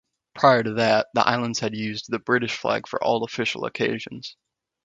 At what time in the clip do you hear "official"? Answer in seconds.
3.23-3.65